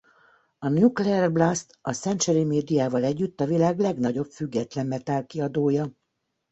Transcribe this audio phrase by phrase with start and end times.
[0.69, 5.91] A Nuclear Blast a Century Mediával együtt a világ legnagyobb független metal kiadója.